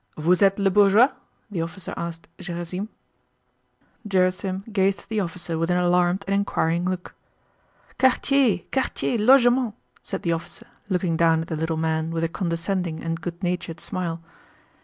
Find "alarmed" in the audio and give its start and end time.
5.77-6.23